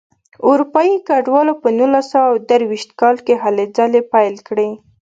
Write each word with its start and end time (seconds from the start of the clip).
اروپایي 0.49 0.95
کډوالو 1.07 1.53
په 1.61 1.69
نولس 1.77 2.05
سوه 2.13 2.29
درویشت 2.49 2.89
کال 3.01 3.15
کې 3.25 3.33
هلې 3.43 3.65
ځلې 3.77 4.01
پیل 4.13 4.35
کړې. 4.47 4.69